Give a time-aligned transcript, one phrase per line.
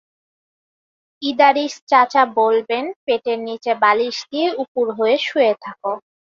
[1.21, 5.79] ইদারিস চাচা বলবেন, পেটের নিচে বালিশ দিয়ে উপুড় হয়ে শুয়ে থাক।